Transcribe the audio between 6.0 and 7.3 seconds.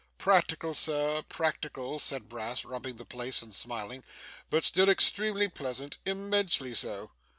immensely so!